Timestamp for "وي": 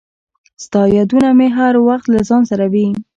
2.73-2.87